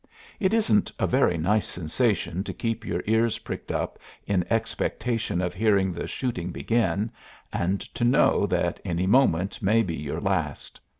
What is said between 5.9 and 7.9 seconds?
the shooting begin, and